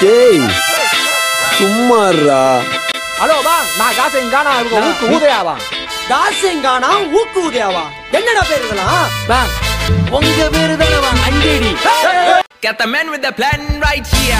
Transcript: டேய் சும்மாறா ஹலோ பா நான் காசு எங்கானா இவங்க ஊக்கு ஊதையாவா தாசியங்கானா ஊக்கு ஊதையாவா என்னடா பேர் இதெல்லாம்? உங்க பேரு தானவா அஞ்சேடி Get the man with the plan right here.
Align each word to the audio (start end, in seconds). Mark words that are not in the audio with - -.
டேய் 0.00 0.44
சும்மாறா 1.56 2.42
ஹலோ 3.20 3.36
பா 3.46 3.56
நான் 3.78 3.96
காசு 3.98 4.16
எங்கானா 4.22 4.52
இவங்க 4.60 4.78
ஊக்கு 4.88 5.08
ஊதையாவா 5.14 5.54
தாசியங்கானா 6.10 6.90
ஊக்கு 7.18 7.40
ஊதையாவா 7.46 7.82
என்னடா 8.18 8.42
பேர் 8.48 8.64
இதெல்லாம்? 8.66 9.50
உங்க 10.18 10.46
பேரு 10.56 10.76
தானவா 10.82 11.12
அஞ்சேடி 11.28 11.72
Get 12.64 12.76
the 12.76 12.86
man 12.86 13.06
with 13.10 13.22
the 13.22 13.30
plan 13.32 13.60
right 13.82 14.06
here. 14.14 14.38